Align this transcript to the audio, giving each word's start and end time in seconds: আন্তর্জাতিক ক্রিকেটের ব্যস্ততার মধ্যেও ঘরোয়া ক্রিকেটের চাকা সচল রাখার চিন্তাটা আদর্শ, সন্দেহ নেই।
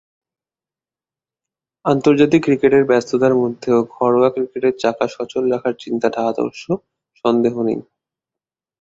আন্তর্জাতিক 1.85 2.41
ক্রিকেটের 2.43 2.83
ব্যস্ততার 2.85 3.33
মধ্যেও 3.35 3.77
ঘরোয়া 3.95 4.29
ক্রিকেটের 4.29 4.75
চাকা 4.79 5.05
সচল 5.07 5.43
রাখার 5.51 5.75
চিন্তাটা 5.79 6.19
আদর্শ, 6.27 6.61
সন্দেহ 7.25 7.53
নেই। 7.67 7.79